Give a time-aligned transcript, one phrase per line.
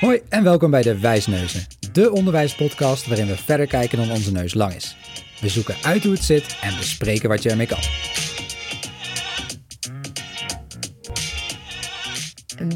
[0.00, 4.54] Hoi en welkom bij de Wijsneuzen, de onderwijspodcast waarin we verder kijken dan onze neus
[4.54, 4.96] lang is.
[5.40, 7.78] We zoeken uit hoe het zit en bespreken wat je ermee kan.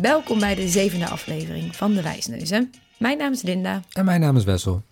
[0.01, 2.73] Welkom bij de zevende aflevering van de Wijsneuzen.
[2.99, 4.83] Mijn naam is Linda En mijn naam is Wessel.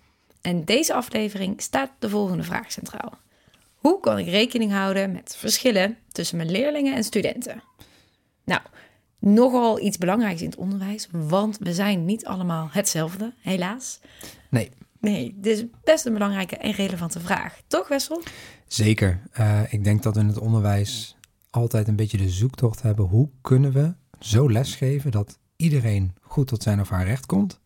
[0.41, 3.13] en deze aflevering staat de volgende vraag centraal.
[3.75, 7.63] Hoe kan ik rekening houden met verschillen tussen mijn leerlingen en studenten?
[8.43, 8.61] Nou,
[9.23, 13.99] nogal iets belangrijks in het onderwijs, want we zijn niet allemaal hetzelfde, helaas.
[14.49, 14.71] Nee,
[15.03, 17.61] Nee, dit is best een belangrijke en relevante vraag.
[17.67, 18.23] Toch, Wessel?
[18.67, 19.21] zeker.
[19.31, 21.17] Eh, ik denk dat we in het onderwijs
[21.49, 23.05] altijd een beetje de zoektocht hebben.
[23.05, 27.59] Hoe kunnen we zo lesgeven dat iedereen goed tot zijn of haar recht komt?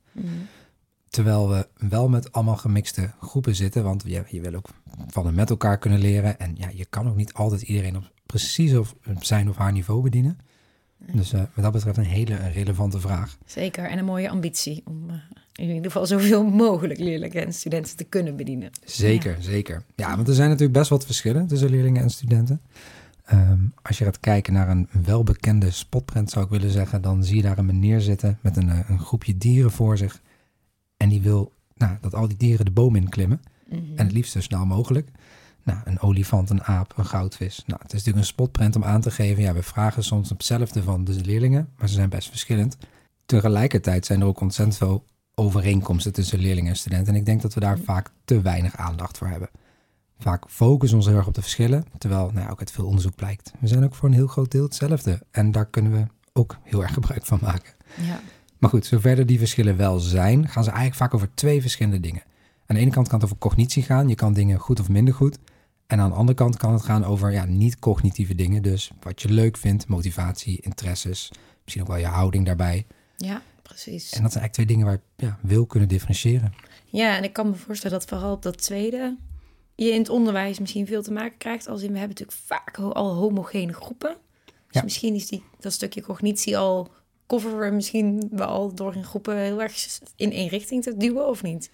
[1.10, 3.84] Terwijl we wel met allemaal gemixte groepen zitten.
[3.84, 4.70] Want je, je wil ook
[5.08, 6.40] van en met elkaar kunnen leren.
[6.40, 10.02] En ja, je kan ook niet altijd iedereen op precies op zijn of haar niveau
[10.02, 10.38] bedienen.
[10.98, 13.38] Dus eh, wat dat betreft een hele relevante vraag.
[13.46, 15.16] Zeker, en een mooie ambitie om eh,
[15.56, 18.70] in ieder geval zoveel mogelijk leerlingen en studenten te kunnen bedienen.
[18.86, 19.84] Zeker, zeker.
[19.96, 22.62] Ja, want er zijn natuurlijk best wat verschillen tussen leerlingen en studenten.
[23.26, 27.36] Ehm, als je gaat kijken naar een welbekende spotprint, zou ik willen zeggen, dan zie
[27.36, 30.22] je daar een meneer zitten met een, eh, een groepje dieren voor zich.
[30.98, 33.42] En die wil nou, dat al die dieren de boom in klimmen.
[33.70, 35.10] En het liefst zo snel mogelijk.
[35.68, 37.64] Nou, een olifant, een aap, een goudvis.
[37.66, 39.44] Nou, het is natuurlijk een spotprint om aan te geven.
[39.44, 42.78] Ja, we vragen soms hetzelfde van de leerlingen, maar ze zijn best verschillend.
[43.26, 47.14] Tegelijkertijd zijn er ook ontzettend veel overeenkomsten tussen leerlingen en studenten.
[47.14, 49.50] En ik denk dat we daar vaak te weinig aandacht voor hebben.
[50.20, 52.86] Vaak focussen we ons heel erg op de verschillen, terwijl nou ja, ook uit veel
[52.86, 53.52] onderzoek blijkt.
[53.60, 55.22] We zijn ook voor een heel groot deel hetzelfde.
[55.32, 57.74] En daar kunnen we ook heel erg gebruik van maken.
[58.02, 58.20] Ja,
[58.58, 62.24] Maar goed, zover die verschillen wel zijn, gaan ze eigenlijk vaak over twee verschillende dingen.
[62.66, 64.08] Aan de ene kant kan het over cognitie gaan.
[64.08, 65.38] Je kan dingen goed of minder goed.
[65.88, 68.62] En aan de andere kant kan het gaan over ja, niet-cognitieve dingen.
[68.62, 71.32] Dus wat je leuk vindt, motivatie, interesses,
[71.64, 72.86] misschien ook wel je houding daarbij.
[73.18, 74.14] ja precies.
[74.14, 76.54] En dat zijn eigenlijk twee dingen waar je ja, wil kunnen differentiëren.
[76.86, 79.18] Ja, en ik kan me voorstellen dat vooral op dat tweede
[79.76, 81.68] je in het onderwijs misschien veel te maken krijgt.
[81.68, 84.16] Als in, we hebben natuurlijk vaak al homogene groepen.
[84.46, 84.84] Dus Ja.
[84.84, 86.92] misschien is die, dat stukje cognitie al,
[87.28, 91.44] coveren we misschien wel door in groepen heel erg in één richting te duwen, of
[91.44, 91.72] niet?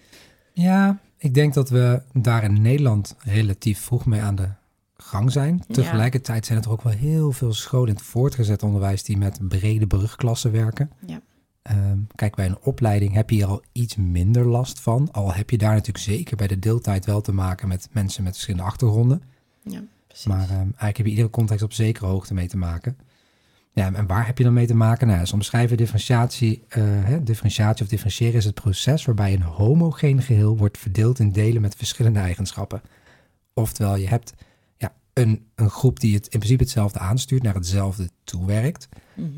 [0.52, 4.48] Ja, ik denk dat we daar in Nederland relatief vroeg mee aan de
[4.96, 5.64] gang zijn.
[5.68, 9.86] Tegelijkertijd zijn er ook wel heel veel scholen in het voortgezet onderwijs die met brede
[9.86, 10.90] brugklassen werken.
[11.06, 11.20] Ja.
[11.62, 15.08] Ehm, kijk, bij een opleiding heb je hier al iets minder last van.
[15.12, 18.32] Al heb je daar natuurlijk zeker bij de deeltijd wel te maken met mensen met
[18.32, 19.22] verschillende achtergronden.
[19.62, 20.26] Ja, precies.
[20.26, 22.96] Maar ehm, eigenlijk heb je iedere context op zekere hoogte mee te maken.
[23.74, 25.06] Ja, en waar heb je dan mee te maken?
[25.06, 30.22] Nou, ze omschrijven differentiatie, eh, hè, differentiatie of differentiëren is het proces waarbij een homogeen
[30.22, 32.82] geheel wordt verdeeld in delen met verschillende eigenschappen.
[33.54, 34.34] Oftewel, je hebt
[34.76, 38.88] ja, een, een groep die het in principe hetzelfde aanstuurt, naar hetzelfde toewerkt.
[39.14, 39.28] Mhm.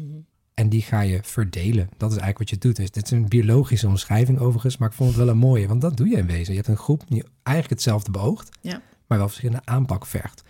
[0.55, 1.89] En die ga je verdelen.
[1.97, 2.77] Dat is eigenlijk wat je doet.
[2.77, 5.81] Dus dit is een biologische omschrijving overigens, maar ik vond het wel een mooie, want
[5.81, 6.51] dat doe je in wezen.
[6.53, 8.81] Je hebt een groep die eigenlijk hetzelfde beoogt, Ja.
[9.07, 10.43] maar wel verschillende aanpak vergt.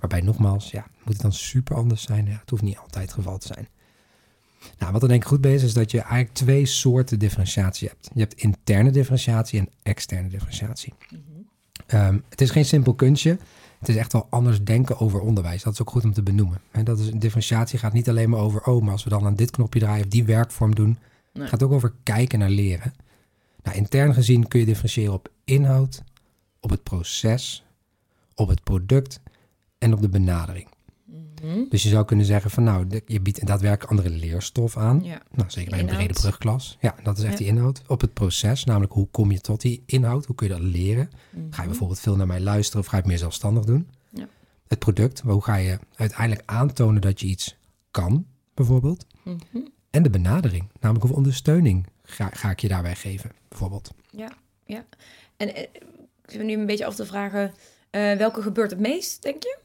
[0.00, 2.26] Waarbij nogmaals, ja, moet het dan super anders zijn?
[2.26, 3.68] Ja, het hoeft niet altijd het geval te zijn.
[4.78, 7.88] Nou, wat er denk ik goed bij is, is dat je eigenlijk twee soorten differentiatie
[7.88, 8.10] hebt.
[8.14, 10.94] Je hebt interne differentiatie en externe differentiatie.
[11.86, 13.38] Ehm, het is geen simpel kunstje.
[13.78, 15.62] Het is echt wel anders denken over onderwijs.
[15.62, 16.60] Dat is ook goed om te benoemen.
[16.70, 19.34] En dat is, differentiatie gaat niet alleen maar over, oh, maar als we dan aan
[19.34, 20.98] dit knopje draaien of die werkvorm doen.
[21.32, 21.42] Nee.
[21.42, 22.94] Het gaat ook over kijken naar leren.
[23.62, 26.02] Nou, intern gezien kun je differentiëren op inhoud,
[26.60, 27.64] op het proces,
[28.34, 29.20] op het product
[29.80, 30.68] en op de benadering.
[31.42, 31.64] Mhm.
[31.68, 35.04] Dus je zou kunnen zeggen van nou, de- je biedt daadwerkelijk andere leerstof aan.
[35.04, 35.22] Ja.
[35.30, 36.76] Nou, zeker bij een brede brugklas.
[36.80, 37.38] Ja, dat is echt Ja.
[37.38, 37.82] die inhoud.
[37.86, 40.26] Op het proces, namelijk hoe kom je tot die inhoud?
[40.26, 41.10] Hoe kun je dat leren?
[41.50, 43.88] Ga je bijvoorbeeld veel naar mij luisteren of ga je het meer zelfstandig doen?
[44.10, 44.28] Ja.
[44.68, 47.56] Het product, hoe ga je uiteindelijk aantonen dat je iets
[47.90, 49.06] kan, bijvoorbeeld?
[49.24, 49.36] Mhm.
[49.90, 53.90] En de benadering, namelijk hoeveel ondersteuning ga, ga ik je daarbij geven, bijvoorbeeld.
[54.10, 54.32] Ja,
[54.66, 54.84] ja.
[55.36, 55.62] En eh,
[56.26, 57.52] ik me nu een beetje af te vragen,
[57.90, 59.58] eh, welke gebeurt het meest, denk je?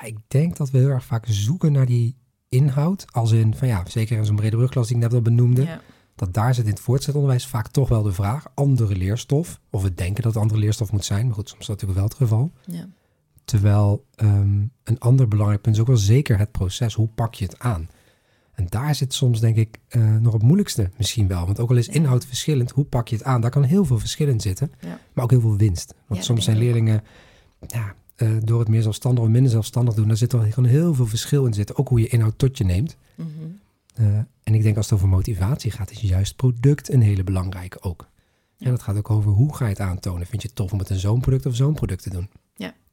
[0.00, 2.16] Ja, ik denk dat we heel erg vaak zoeken naar die
[2.48, 3.04] inhoud.
[3.12, 5.62] Als in, van ja, zeker in zo'n brede brugklas die ik net al benoemde.
[5.62, 5.80] Ja.
[6.14, 8.46] Dat daar zit in het voortgezet onderwijs vaak toch wel de vraag.
[8.54, 9.60] Andere leerstof.
[9.70, 11.26] Of we denken dat het andere leerstof moet zijn.
[11.26, 12.52] Maar goed, soms is dat natuurlijk wel het geval.
[12.66, 12.88] Ja.
[13.44, 16.94] Terwijl ehm, een ander belangrijk punt is ook wel zeker het proces.
[16.94, 17.88] Hoe pak je het aan?
[18.52, 21.44] En daar zit soms denk ik eh, nog het moeilijkste misschien wel.
[21.46, 21.92] Want ook al is Ja.
[21.92, 23.40] inhoud verschillend, hoe pak je het aan?
[23.40, 24.72] Daar kan heel veel verschil in zitten.
[24.80, 24.98] Ja.
[25.12, 25.94] Maar ook heel veel winst.
[26.06, 27.02] Want Ja, soms zijn leerlingen
[27.66, 30.08] ja, eh, door het meer zelfstandig of minder zelfstandig doen.
[30.08, 31.76] Daar zit er gewoon heel veel verschil in zitten.
[31.76, 32.96] Ook hoe je inhoud tot je neemt.
[33.14, 33.28] Mhm.
[33.94, 34.06] Eh,
[34.42, 38.08] en ik denk als het over motivatie gaat, is juist product een hele belangrijke ook.
[38.56, 38.66] Ja.
[38.66, 40.26] En dat gaat ook over hoe ga je het aantonen.
[40.26, 42.28] Vind je het tof om het een zo'n product of zo'n product te doen?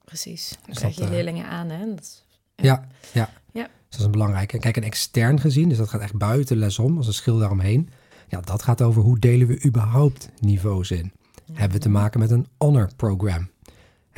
[0.05, 0.49] Precies.
[0.49, 1.85] Dan Dus krijg je dat, eh, leerlingen aan, hè?
[1.95, 2.25] Dat is-
[2.55, 3.29] Ja, ja.
[3.53, 3.63] Ja.
[3.63, 4.57] Dus dat is een belangrijke.
[4.57, 7.89] Kijk, en extern gezien, dus dat gaat echt buiten les om, als een schil daaromheen.
[8.27, 11.11] Ja, dat gaat over hoe delen we überhaupt niveaus in.
[11.51, 13.49] Hebben we te maken met een honor program?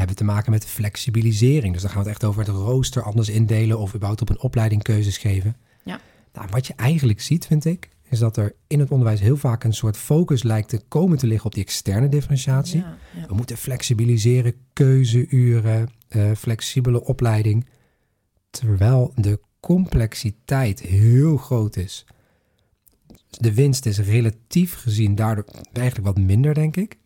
[0.01, 1.74] Hebben te maken met flexibilisering?
[1.74, 4.42] Dus dan gaan we het echt over het rooster anders indelen of überhaupt op een
[4.42, 5.56] opleiding keuzes geven.
[5.83, 6.00] Ja.
[6.33, 9.63] Nou, wat je eigenlijk ziet, vind ik, is dat er in het onderwijs heel vaak
[9.63, 12.80] een soort focus lijkt te komen te liggen op die externe differentiatie.
[12.80, 13.27] Ja, ja.
[13.27, 17.68] We moeten flexibiliseren, keuzeuren, eh, flexibele opleiding.
[18.50, 22.06] Terwijl de complexiteit heel groot is.
[23.30, 26.98] De winst is relatief gezien daardoor eigenlijk wat minder, denk ik.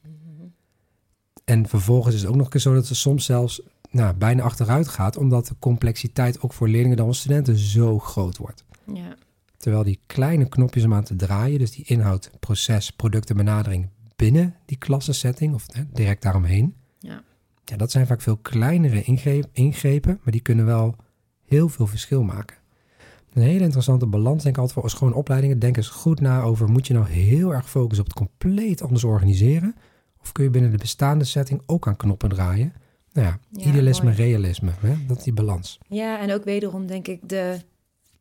[1.45, 4.87] En vervolgens is het ook nog eens zo dat het soms zelfs nou, bijna achteruit
[4.87, 8.63] gaat, omdat de complexiteit ook voor leerlingen dan studenten zo groot wordt.
[8.93, 9.15] Ja.
[9.57, 14.55] Terwijl die kleine knopjes om aan te draaien, dus die inhoud, proces, producten, benadering binnen
[14.65, 17.23] die klassensetting of hè, direct daaromheen, Ja.
[17.65, 19.03] ja, dat zijn vaak veel kleinere
[19.51, 20.95] ingrepen, maar die kunnen wel
[21.45, 22.57] heel veel verschil maken.
[23.33, 25.59] Een hele interessante balans, denk ik altijd voor als gewoon opleidingen.
[25.59, 29.03] Denk eens goed na over, moet je nou heel erg focussen op het compleet anders
[29.03, 29.75] organiseren?
[30.25, 32.73] Of kun je binnen de bestaande setting ook aan knoppen draaien?
[33.13, 34.15] Nou ja, Ja, idealisme, mooi.
[34.15, 35.05] realisme, hè?
[35.07, 35.79] dat is die balans.
[35.87, 37.59] Ja, en ook wederom denk ik de,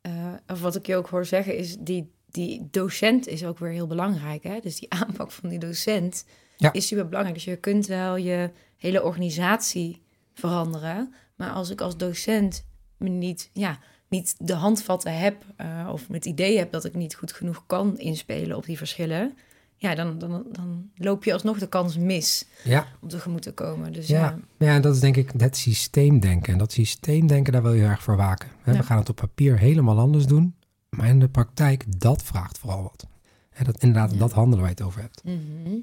[0.01, 0.13] eh,
[0.47, 3.87] of wat ik je ook hoor zeggen is die, die docent is ook weer heel
[3.87, 4.43] belangrijk.
[4.43, 4.61] Hè?
[4.61, 6.25] Dus die aanpak van die docent
[6.57, 6.73] Ja.
[6.73, 7.35] is super belangrijk.
[7.37, 10.03] Dus je kunt wel je hele organisatie
[10.35, 12.67] veranderen, maar als ik als docent
[12.97, 13.79] me niet, ja,
[14.09, 17.99] niet de handvatten heb eh, of het idee heb dat ik niet goed genoeg kan
[17.99, 19.37] inspelen op die verschillen,
[19.85, 23.93] ja, dan, dan, dan loop je alsnog de kans mis Ja, om tegemoet te komen.
[23.93, 24.39] Dus ja.
[24.59, 26.53] ja, ja, dat is denk ik het systeemdenken.
[26.53, 28.49] En dat systeemdenken, daar wil je heel erg voor waken.
[28.65, 28.73] Ja.
[28.73, 30.55] We gaan het op papier helemaal anders doen,
[30.91, 33.07] maar in de praktijk, dat vraagt vooral wat.
[33.51, 35.25] Hè, dat, inderdaad, dat handelen waar je het over hebt.
[35.25, 35.77] Mhm.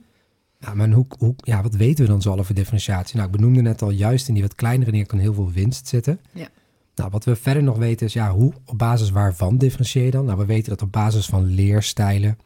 [0.60, 3.16] Ja, maar hoe, hoe, ja, wat weten we dan zo al over differentiatie?
[3.16, 5.88] Nou, ik benoemde net al, juist in die wat kleinere dingen kan heel veel winst
[5.88, 6.20] zitten.
[6.32, 6.48] Ja.
[6.96, 10.26] Nou, wat we verder nog weten is, ja, hoe, op basis waarvan differentieer je dan?
[10.26, 12.38] Nou, we weten dat op basis van leerstijlen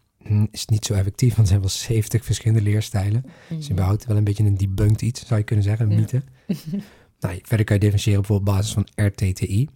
[0.52, 3.26] is niet zo effectief, want er zijn wel 70 verschillende leerstijlen.
[3.50, 5.98] Dus überhaupt wel een beetje een debunked iets, zou je kunnen zeggen, een Ja.
[6.00, 6.24] mythe.
[7.20, 9.70] nou, verder kan je differentiëren bijvoorbeeld op basis van RTTI.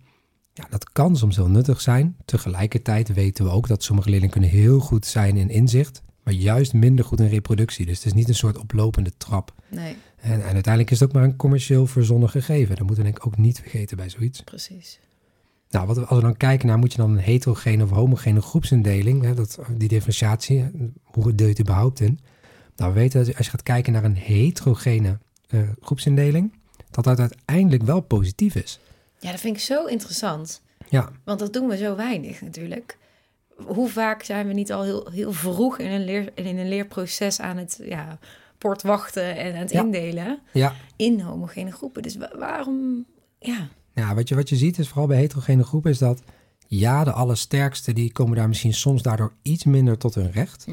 [0.53, 2.15] Ja, dat kan soms heel nuttig zijn.
[2.25, 6.73] Tegelijkertijd weten we ook dat sommige leerlingen kunnen heel goed zijn in inzicht, maar juist
[6.73, 7.85] minder goed in reproductie.
[7.85, 9.53] Dus het is niet een soort oplopende trap.
[9.69, 12.69] Nee, En, en uiteindelijk is het ook maar een commercieel verzonnen gegeven.
[12.75, 14.41] Dat moeten we denk ik ook niet vergeten bij zoiets.
[14.43, 14.99] precies.
[15.69, 19.24] Nou, wat als we dan kijken naar, moet je dan een heterogene of homogene groepsindeling,
[19.24, 20.66] hè, dat, die differentiatie,
[21.04, 22.19] hoe deel je überhaupt in?
[22.75, 25.18] Nou, we weten dat als je gaat kijken naar een heterogene
[25.50, 26.54] eh, groepsindeling,
[26.92, 28.80] dat dat uiteindelijk wel positief is.
[29.19, 30.62] Ja, dat vind ik zo interessant.
[30.89, 32.98] Ja, Want dat doen we zo weinig natuurlijk.
[33.66, 37.39] Hoe vaak zijn we niet al heel, heel vroeg in een, leer, in een leerproces
[37.39, 38.19] aan het ja,
[38.57, 39.83] portwachten en aan het Ja.
[39.83, 40.74] indelen ja.
[40.95, 42.01] in homogene groepen?
[42.01, 43.06] Dus wa- waarom,
[43.39, 43.68] ja,
[43.99, 46.21] ja wat, je, wat je ziet is vooral bij heterogene groepen is dat,
[46.67, 50.65] ja, de allersterkste, die komen daar misschien soms daardoor iets minder tot hun recht.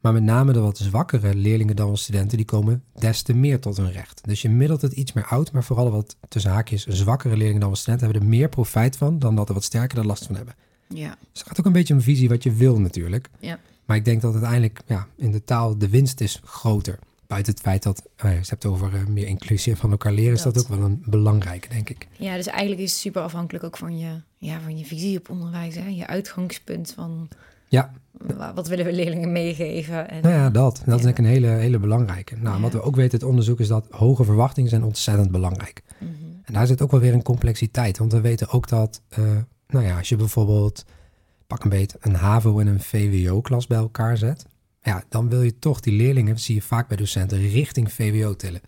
[0.00, 3.76] Maar met name de wat zwakkere leerlingen dan studenten, die komen des te meer tot
[3.76, 4.20] hun recht.
[4.24, 7.76] Dus je middelt het iets meer oud, maar vooral wat tussen haakjes zwakkere leerlingen dan
[7.76, 10.54] studenten hebben er meer profijt van dan dat er wat sterker er last van hebben.
[10.88, 13.28] ja, Dus het gaat ook een beetje om visie wat je wil natuurlijk.
[13.38, 13.58] ja.
[13.84, 16.98] Maar ik denk dat uiteindelijk ja, in de taal de winst is groter.
[17.30, 20.32] Buiten het feit dat, ja, je hebt over eh, meer inclusie en van elkaar leren,
[20.32, 22.08] is dat ook wel een belangrijke, denk ik.
[22.18, 25.30] Ja, dus eigenlijk is het super afhankelijk ook van je, ja, van je visie op
[25.30, 25.74] onderwijs.
[25.74, 25.88] Hè?
[25.88, 27.28] Je uitgangspunt van
[27.68, 30.10] Ja, wa- wat willen we leerlingen meegeven.
[30.10, 30.82] En, nou ja, dat.
[30.86, 32.36] Dat is denk ik een hele, hele belangrijke.
[32.36, 32.62] Nou, Ja.
[32.62, 35.82] wat we ook weten uit onderzoek is dat hoge verwachtingen zijn ontzettend belangrijk.
[35.98, 36.10] Mhm.
[36.44, 37.98] En daar zit ook wel weer een complexiteit.
[37.98, 39.24] Want we weten ook dat, eh,
[39.68, 40.84] nou ja, als je bijvoorbeeld,
[41.46, 44.46] pak een beet, een HAVO en een VWO-klas bij elkaar zet.
[44.82, 48.36] Ja, dan wil je toch die leerlingen, dat zie je vaak bij docenten, richting VWO
[48.36, 48.60] tillen.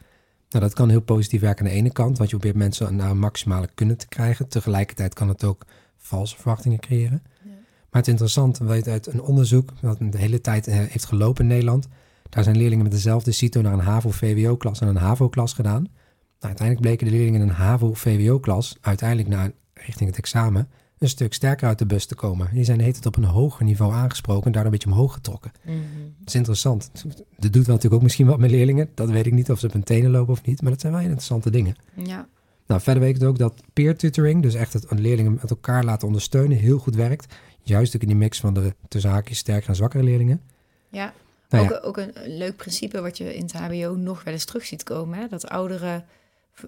[0.48, 3.10] Nou, dat kan heel positief werken aan de ene kant, want je probeert mensen naar
[3.10, 4.48] een maximale kunnen te krijgen.
[4.48, 5.64] Tegelijkertijd kan het ook
[5.96, 7.22] valse verwachtingen creëren.
[7.44, 7.50] Ja.
[7.50, 11.04] Maar het is interessant, we weten uit een onderzoek dat de hele tijd eh, heeft
[11.04, 11.88] gelopen in Nederland.
[12.28, 15.82] Daar zijn leerlingen met dezelfde CITO naar een HAVO-VWO-klas en een HAVO-klas gedaan.
[15.82, 15.92] Nou,
[16.38, 20.68] uiteindelijk bleken de leerlingen in een HAVO-VWO-klas uiteindelijk naar richting het examen
[21.02, 22.48] een stuk sterker uit de bus te komen.
[22.52, 25.52] Die zijn tijd op een hoger niveau aangesproken en daardoor een beetje omhoog getrokken.
[25.62, 25.76] Mhm.
[26.18, 26.90] Dat is interessant.
[26.92, 28.90] Dat doet wel natuurlijk ook misschien wat met leerlingen.
[28.94, 30.92] Dat weet ik niet of ze op hun tenen lopen of niet, maar dat zijn
[30.92, 31.76] wel interessante dingen.
[31.94, 32.28] Ja,
[32.66, 36.06] Nou, verder weet ik ook dat peer tutoring, dus echt het leerlingen met elkaar laten
[36.06, 37.34] ondersteunen, heel goed werkt.
[37.62, 40.40] Juist ook in die mix van de tussen haakjes sterkere en zwakkere leerlingen.
[40.88, 41.12] ja.
[41.52, 41.78] Nou ook, ja.
[41.78, 45.18] ook een leuk principe wat je in het HBO nog wel eens terug ziet komen.
[45.18, 45.28] Hè?
[45.28, 46.04] Dat oudere,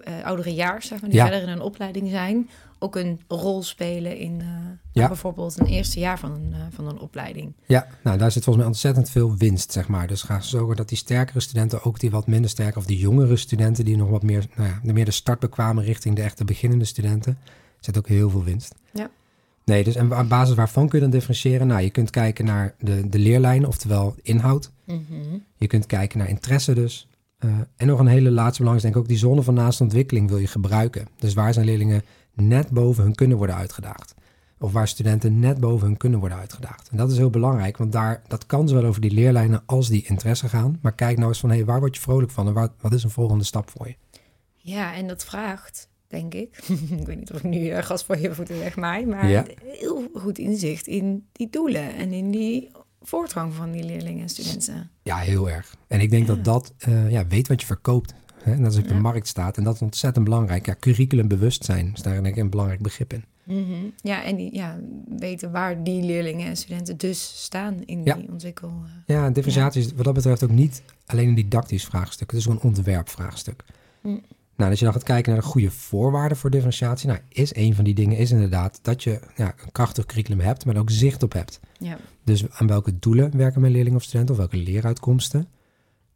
[0.03, 1.27] eh oudere jaar, zeg maar, die Ja.
[1.27, 2.49] verder in een opleiding zijn,
[2.79, 4.47] ook een rol spelen in eh,
[4.91, 5.07] Ja.
[5.07, 7.53] bijvoorbeeld een eerste jaar van een, eh, van een opleiding.
[7.65, 10.07] Ja, nou daar zit volgens mij ontzettend veel winst, zeg maar.
[10.07, 13.35] Dus ga zorgen dat die sterkere studenten ook die wat minder sterke, of die jongere
[13.35, 16.45] studenten die nog wat meer, nou ja, de meer de start bekwamen richting de echte
[16.45, 17.37] beginnende studenten,
[17.79, 18.75] zit ook heel veel winst.
[18.93, 19.09] Ja.
[19.65, 21.67] Nee, dus en op basis waarvan kun je dan differentiëren?
[21.67, 24.71] Nou, je kunt kijken naar de, de leerlijn, oftewel inhoud.
[24.83, 25.01] Mhm.
[25.55, 27.07] Je kunt kijken naar interesse dus.
[27.37, 29.83] Eh, en nog een hele laatste belang is denk ik ook die zone van naaste
[29.83, 31.07] ontwikkeling wil je gebruiken.
[31.19, 34.13] Dus waar zijn leerlingen net boven hun kunnen worden uitgedaagd?
[34.59, 36.89] Of waar studenten net boven hun kunnen worden uitgedaagd.
[36.89, 40.05] En dat is heel belangrijk, want daar, dat kan zowel over die leerlijnen als die
[40.07, 40.79] interesse gaan.
[40.81, 42.93] Maar kijk nou eens van, hé, hey, waar word je vrolijk van en waar, wat
[42.93, 43.95] is een volgende stap voor je?
[44.55, 46.57] Ja, en dat vraagt, denk ik,
[46.99, 49.45] ik weet niet of ik nu uh, gas voor je voeten zeg maar, maar Ja.
[49.63, 52.71] heel goed inzicht in die doelen en in die
[53.07, 54.89] voortgang van die leerlingen en studenten.
[55.03, 55.75] Ja, heel erg.
[55.87, 56.33] En ik denk Ja.
[56.35, 58.13] dat dat, eh, ja, weet wat je verkoopt.
[58.43, 58.51] Hè?
[58.53, 58.99] En dat is op de Ja.
[58.99, 59.57] markt staat.
[59.57, 60.65] En dat is ontzettend belangrijk.
[60.65, 63.23] Ja, curriculumbewustzijn is daar denk ik een belangrijk begrip in.
[63.43, 63.73] Mhm.
[64.01, 64.77] Ja, en die, ja,
[65.17, 68.15] weten waar die leerlingen en studenten dus staan in Ja.
[68.15, 68.69] die ontwikkel.
[68.69, 69.15] eh.
[69.15, 72.31] Ja, en differentiatie is wat dat betreft ook niet alleen een didactisch vraagstuk.
[72.31, 73.63] Het is ook een ontwerpvraagstuk.
[74.01, 74.17] Hm.
[74.55, 77.75] Nou, als je dan gaat kijken naar de goede voorwaarden voor differentiatie, nou, is een
[77.75, 81.23] van die dingen is inderdaad dat je ja, een krachtig curriculum hebt, maar ook zicht
[81.23, 81.59] op hebt.
[81.79, 81.97] Ja.
[82.23, 85.47] Dus aan welke doelen werken mijn leerlingen of studenten, of welke leeruitkomsten.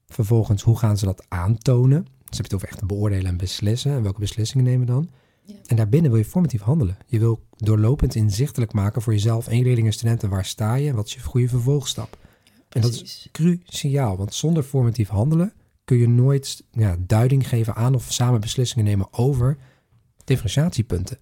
[0.07, 2.03] Vervolgens, hoe gaan ze dat aantonen?
[2.03, 3.91] Dus heb je het over echt beoordelen en beslissen.
[3.91, 5.09] En welke beslissingen nemen dan?
[5.43, 5.55] Ja.
[5.65, 6.97] En daarbinnen wil je formatief handelen.
[7.05, 10.89] Je wil doorlopend inzichtelijk maken voor jezelf en je leerlingen en studenten waar sta je
[10.89, 12.17] en wat is je goede vervolgstap.
[12.69, 15.53] En dat is cruciaal, want zonder formatief handelen
[15.89, 19.57] kun je nooit ja, duiding geven aan of samen beslissingen nemen over
[20.25, 21.17] differentiatiepunten.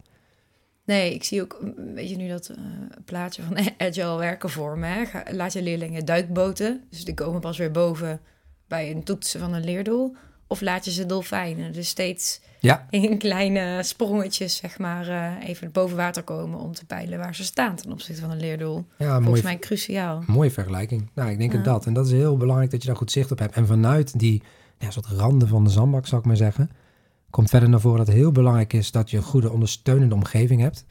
[0.85, 2.57] Nee, ik zie ook, mm, weet je nu dat eh,
[3.05, 3.57] plaatje van
[3.87, 4.85] agile werken voor me.
[4.87, 5.05] Hè?
[5.05, 8.19] Ga- Laat je leerlingen duikboten, dus die komen pas weer boven
[8.67, 10.15] bij een toetsen van een leerdoel.
[10.47, 15.71] Of laat je ze dolfijnen, dus steeds Ja, in kleine sprongetjes, zeg maar, eh, even
[15.71, 18.85] boven water komen om te peilen waar ze staan ten opzichte van een leerdoel.
[18.97, 20.23] ja Volgens mooi, mij cruciaal.
[20.27, 21.09] mooie vergelijking.
[21.13, 21.61] Nou, ik denk Ja.
[21.61, 21.85] dat.
[21.85, 23.55] En dat is heel belangrijk dat je daar goed zicht op hebt.
[23.55, 24.43] En vanuit die
[24.77, 26.69] ja, soort randen van de zandbak, zou ik maar zeggen,
[27.29, 30.61] komt verder naar voren dat het heel belangrijk is dat je een goede ondersteunende omgeving
[30.61, 30.85] hebt.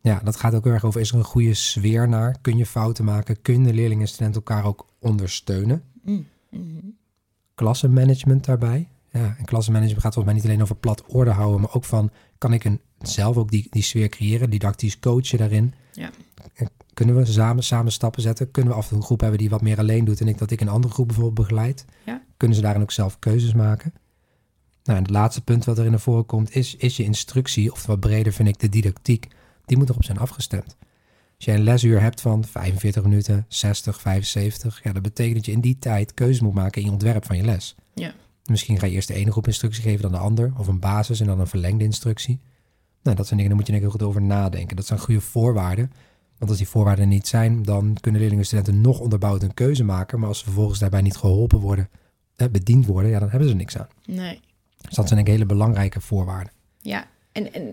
[0.00, 2.36] Ja, dat gaat ook heel erg over, is er een goede sfeer naar?
[2.40, 3.42] Kun je fouten maken?
[3.42, 5.82] Kunnen leerlingen en studenten elkaar ook ondersteunen?
[6.02, 6.26] Mm,
[7.54, 8.88] klassenmanagement daarbij.
[9.10, 12.10] Ja, en klassenmanagement gaat volgens mij niet alleen over plat orde houden, maar ook van
[12.38, 15.74] kan ik een, zelf ook die, die sfeer creëren, didactisch coachen daarin.
[15.92, 16.10] Ja.
[16.54, 18.50] En Kunnen we samen, samen stappen zetten?
[18.50, 20.38] Kunnen we af en toe een groep hebben die wat meer alleen doet en ik
[20.38, 21.84] dat ik een andere groep bijvoorbeeld begeleid?
[22.04, 22.22] Ja.
[22.42, 23.92] Kunnen ze daarin ook zelf keuzes maken?
[24.84, 27.72] Nou, en het laatste punt wat er in naar voren komt is, is je instructie,
[27.72, 29.28] of wat breder vind ik de didactiek,
[29.64, 30.76] die moet erop zijn afgestemd.
[31.36, 35.52] Als jij een lesuur hebt van 45 minuten, 60, 75, ja, dat betekent dat je
[35.52, 37.74] in die tijd keuzes moet maken in je ontwerp van je les.
[37.94, 38.12] Ja.
[38.44, 41.20] Misschien ga je eerst de ene groep instructie geven, dan de ander, of een basis
[41.20, 42.40] en dan een verlengde instructie.
[43.02, 44.76] Nou, dat zijn dingen, daar moet je denk ik goed over nadenken.
[44.76, 45.92] Dat zijn goede voorwaarden.
[46.38, 49.84] Want als die voorwaarden niet zijn, dan kunnen leerlingen en studenten nog onderbouwd een keuze
[49.84, 50.18] maken.
[50.18, 51.88] Maar als ze vervolgens daarbij niet geholpen worden,
[52.36, 53.88] bediend worden, ja, dan hebben ze niks aan.
[54.06, 54.40] Nee.
[54.80, 56.52] Dus dat zijn denk ik hele belangrijke voorwaarden.
[56.80, 57.66] Ja, en, en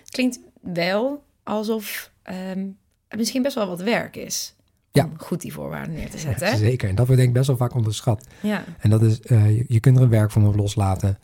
[0.00, 2.66] het klinkt wel alsof ehm,
[3.08, 4.54] het misschien best wel wat werk is
[4.92, 5.04] Ja.
[5.04, 6.56] om goed die voorwaarden neer te zetten.
[6.56, 6.88] Zeker.
[6.88, 8.26] En dat wordt denk ik best wel vaak onderschat.
[8.42, 11.18] Ja, En dat is, eh, je, je kunt er een werkvorm op loslaten.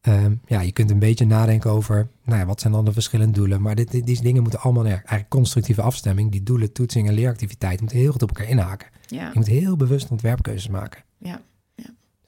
[0.00, 3.32] Ehm, ja, je kunt een beetje nadenken over, nou ja, wat zijn dan de verschillende
[3.38, 3.62] doelen.
[3.62, 6.30] Maar dit, dit- die dingen moeten allemaal, nou ja, eigenlijk constructieve afstemming.
[6.30, 8.88] Die doelen, toetsing en leeractiviteit moeten heel goed op elkaar inhaken.
[9.06, 11.02] ja, Je moet heel bewust ontwerpkeuzes maken.
[11.18, 11.40] ja.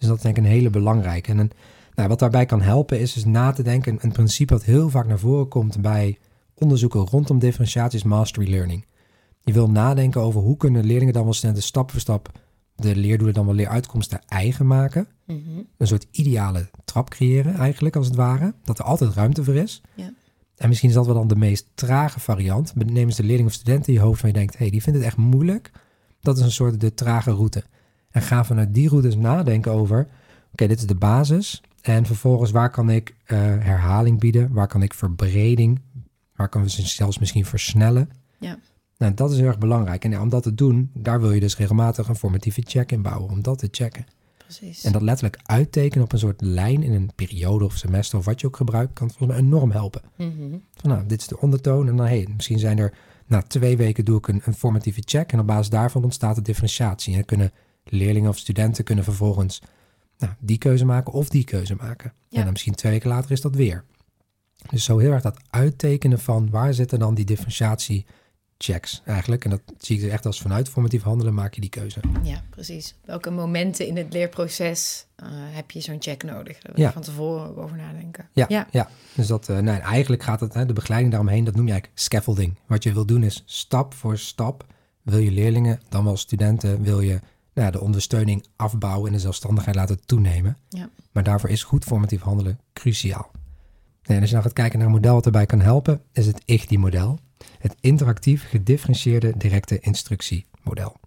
[0.03, 1.31] Dus dat is denk ik een hele belangrijke.
[1.31, 1.51] En een,
[1.95, 3.99] nou, wat daarbij kan helpen is dus na te denken.
[4.01, 6.19] Een principe dat heel vaak naar voren komt bij
[6.55, 8.85] onderzoeken rondom differentiatie is mastery learning.
[9.41, 12.33] Je wil nadenken over hoe kunnen leerlingen dan wel studenten stap voor stap
[12.77, 15.09] de leerdoelen dan wel leeruitkomsten eigen maken.
[15.27, 15.39] Mhm.
[15.77, 18.55] Een soort ideale trap creëren eigenlijk als het ware.
[18.65, 19.83] Dat er altijd ruimte voor is.
[19.95, 20.13] Ja.
[20.57, 22.75] En misschien is dat wel dan de meest trage variant.
[22.75, 24.53] Neem eens de leerling of student in je hoofd van je denkt...
[24.53, 25.71] hé, hey, die vindt het echt moeilijk.
[26.21, 27.65] Dat is een soort de trage route.
[28.13, 30.07] En ga vanuit die routes nadenken over...
[30.53, 31.63] oké, dit is de basis.
[31.83, 34.53] En vervolgens waar kan ik eh, herhaling bieden?
[34.53, 35.81] Waar kan ik verbreding?
[36.37, 38.11] Waar kan we ze zelfs misschien versnellen?
[38.39, 38.59] Ja.
[38.99, 40.05] Nou, dat is heel erg belangrijk.
[40.05, 43.31] En om dat te doen, daar wil je dus regelmatig een formatieve check in bouwen.
[43.31, 44.07] Om dat te checken.
[44.37, 44.85] Precies.
[44.85, 48.41] En dat letterlijk uittekenen op een soort lijn in een periode of semester of wat
[48.41, 50.03] je ook gebruikt, kan volgens mij enorm helpen.
[50.17, 50.57] Mhm.
[50.75, 52.95] Van, nou, dit is de ondertoon en dan, hey, misschien zijn er,
[53.27, 56.43] na twee weken doe ik een, een formatieve check en op basis daarvan ontstaat de
[56.43, 57.17] differentiatie.
[57.17, 57.53] En kunnen
[57.85, 59.63] leerlingen of studenten kunnen vervolgens
[60.19, 62.13] nou, die keuze maken of die keuze maken.
[62.29, 62.37] Ja.
[62.39, 63.85] En dan misschien twee weken later is dat weer.
[64.71, 68.07] Dus zo heel erg dat uittekenen van waar zitten dan die differentiatie
[68.59, 69.45] checks eigenlijk.
[69.45, 72.01] En dat zie ik dus echt als vanuit formatief handelen maak je die keuze.
[72.23, 72.95] Ja, precies.
[73.05, 76.53] Welke momenten in het leerproces eh, heb je zo'n check nodig?
[76.61, 76.93] Daar wil je Ja.
[76.93, 78.29] van tevoren over nadenken.
[78.33, 78.67] Ja, Ja.
[78.71, 78.89] ja.
[79.15, 82.01] dus dat, eh, en eigenlijk gaat het, hè, de begeleiding daaromheen, dat noem je eigenlijk
[82.01, 82.55] scaffolding.
[82.67, 84.67] Wat je wil doen is stap voor stap,
[85.03, 87.21] wil je leerlingen, dan wel studenten, wil je
[87.55, 90.57] nou, de ondersteuning afbouwen en de zelfstandigheid laten toenemen.
[90.69, 90.89] Ja.
[91.13, 93.31] Maar daarvoor is goed formatief handelen cruciaal.
[94.03, 96.43] En als je nou gaat kijken naar een model wat erbij kan helpen, is het
[96.45, 97.19] IGTI-model.
[97.59, 101.01] Het interactief gedifferentieerde directe instructiemodel.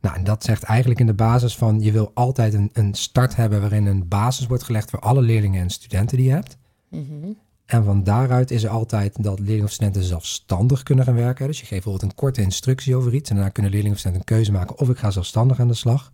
[0.00, 3.36] Nou, en dat zegt eigenlijk in de basis van je wil altijd een, een start
[3.36, 6.56] hebben waarin een basis wordt gelegd voor alle leerlingen en studenten die je hebt.
[6.88, 7.32] Mhm.
[7.68, 11.46] En van daaruit is er altijd dat leerlingen of studenten zelfstandig kunnen gaan werken.
[11.46, 14.28] Dus je geeft bijvoorbeeld een korte instructie over iets en daarna kunnen leerlingen of studenten
[14.28, 16.10] een keuze maken of ik ga zelfstandig aan de slag.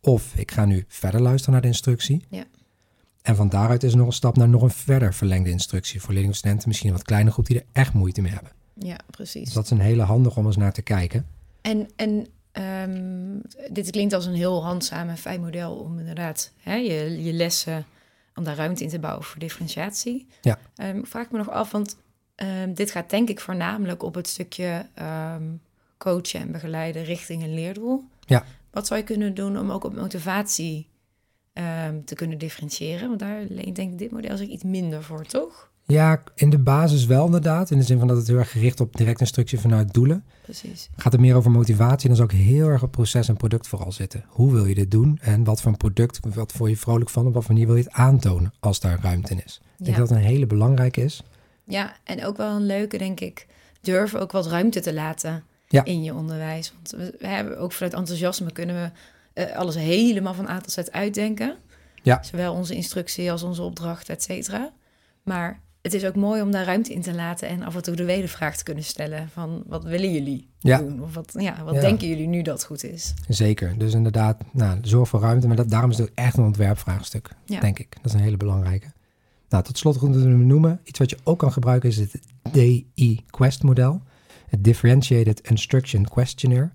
[0.00, 2.24] Of ik ga nu verder luisteren naar de instructie.
[2.28, 2.44] Ja.
[3.22, 6.08] En van daaruit is er nog een stap naar nog een verder verlengde instructie voor
[6.08, 6.68] leerlingen of studenten.
[6.68, 8.52] Misschien een wat kleine groep die er echt moeite mee hebben.
[8.74, 9.44] Ja, precies.
[9.44, 11.26] Dus dat is een hele handig om eens naar te kijken.
[11.60, 13.38] En, en ehm,
[13.72, 17.84] dit klinkt als een heel handzaam en fijn model om inderdaad hè, je, je lessen,
[18.34, 20.26] om daar ruimte in te bouwen voor differentiatie.
[20.40, 20.58] Ja.
[20.76, 21.96] Ik vraag me nog af, want
[22.34, 25.44] ehm, dit gaat denk ik voornamelijk op het stukje ehm,
[25.98, 28.04] coachen en begeleiden richting een leerdoel.
[28.20, 28.44] Ja.
[28.70, 30.88] Wat zou je kunnen doen om ook op motivatie
[31.52, 33.08] ehm, te kunnen differentiëren?
[33.08, 35.70] Want daar leent denk ik dit model zich iets minder voor, toch?
[35.86, 37.70] Ja, in de basis wel inderdaad.
[37.70, 40.24] In de zin van dat het heel erg gericht op direct instructie vanuit doelen.
[40.42, 40.90] Precies.
[40.96, 43.92] Gaat het meer over motivatie, dan zou ik heel erg op proces en product vooral
[43.92, 44.24] zitten.
[44.28, 47.26] Hoe wil je dit doen en wat voor een product, wat voor je vrolijk van,
[47.26, 49.60] op wat manier wil je het aantonen als daar ruimte in is.
[49.78, 51.22] Ik denk dat dat een hele belangrijke is.
[51.64, 53.46] Ja, en ook wel een leuke, denk ik,
[53.80, 55.84] durven ook wat ruimte te laten Ja.
[55.84, 56.72] in je onderwijs.
[56.74, 58.90] Want we hebben ook vanuit enthousiasme kunnen we
[59.34, 61.56] eh, alles helemaal van A tot Z uitdenken.
[62.02, 62.22] Ja.
[62.22, 64.72] Zowel onze instructie als onze opdracht, et cetera.
[65.22, 67.96] Maar het is ook mooi om daar ruimte in te laten en af en toe
[67.96, 70.78] de wedervraag te kunnen stellen van wat willen jullie Ja.
[70.78, 71.02] doen?
[71.02, 71.80] Of wat, ja, wat Ja.
[71.80, 73.14] denken jullie nu dat goed is?
[73.28, 73.78] Zeker.
[73.78, 75.46] Dus inderdaad, nou, zorg voor ruimte.
[75.46, 77.60] Maar dat, daarom is het ook echt een ontwerpvraagstuk, Ja.
[77.60, 77.94] denk ik.
[77.96, 78.86] Dat is een hele belangrijke.
[79.48, 80.80] Nou, tot slot goed te noemen.
[80.84, 82.18] Iets wat je ook kan gebruiken is het
[82.52, 84.02] DI-Quest-model.
[84.48, 86.70] Het Differentiated Instruction Questionnaire.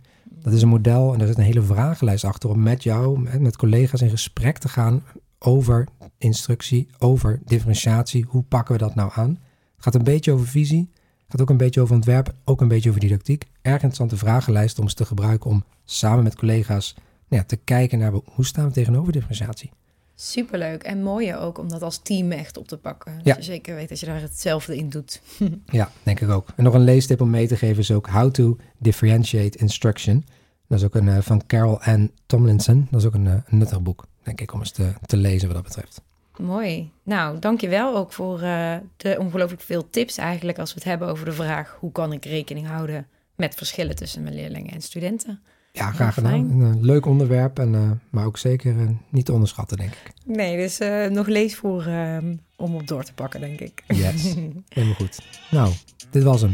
[0.47, 3.55] Dat is een model en daar zit een hele vragenlijst achter om met jou, met,
[3.57, 5.03] collega's in gesprek te gaan
[5.39, 5.87] over
[6.17, 8.25] instructie, over differentiatie.
[8.27, 9.29] Hoe pakken we dat nou aan?
[9.75, 12.67] Het gaat een beetje over visie, het gaat ook een beetje over ontwerp, ook een
[12.67, 13.43] beetje over didactiek.
[13.61, 16.93] Erg interessante vragenlijst om eens te gebruiken om samen met collega's
[17.27, 19.71] nou ja, te kijken naar hoe staan we tegenover differentiatie.
[20.15, 23.15] Superleuk en mooi ook om dat als team echt op te pakken.
[23.15, 23.35] Dat Ja.
[23.35, 25.21] je zeker weet dat je daar hetzelfde in doet.
[25.65, 26.47] Ja, denk ik ook.
[26.55, 30.25] En nog een leestip om mee te geven is ook How to Differentiate Instruction.
[30.67, 32.87] Dat is ook een eh, van Carol Ann Tomlinson.
[32.91, 35.47] Dat is ook een, eh, een nuttig boek, denk ik, om eens te, te lezen
[35.47, 36.01] wat dat betreft.
[36.37, 36.91] Mooi.
[37.03, 41.25] Nou, dankjewel ook voor eh, de ongelooflijk veel tips eigenlijk als we het hebben over
[41.25, 45.39] de vraag hoe kan ik rekening houden met verschillen tussen mijn leerlingen en studenten.
[45.71, 46.61] Ja, graag Heel gedaan.
[46.61, 48.75] Een leuk onderwerp, en, maar ook zeker
[49.09, 50.13] niet te onderschatten, denk ik.
[50.25, 50.77] Nee, dus
[51.09, 53.83] nog leesvoer ehm, om op door te pakken, denk ik.
[53.87, 54.23] Yes,
[54.69, 55.19] helemaal goed.
[55.51, 55.73] Nou,
[56.09, 56.53] dit was hem.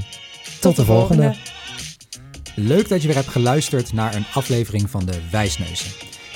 [0.59, 1.35] Tot, de volgende.
[2.55, 5.91] Leuk dat je weer hebt geluisterd naar een aflevering van de Wijsneuzen.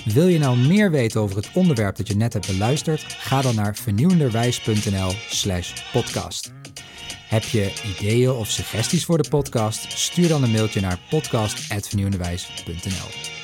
[0.06, 3.02] Wil je nou meer weten over het onderwerp dat je net hebt beluisterd?
[3.02, 6.52] Ga dan naar vernieuwenderwijs.nl slash podcast.
[7.28, 9.98] Heb je ideeën of suggesties voor de podcast?
[9.98, 13.37] Stuur dan een mailtje naar podcast.vernieuwenderwijs.nl